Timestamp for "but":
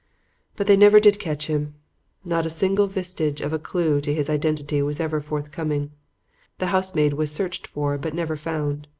0.55-0.65, 7.99-8.15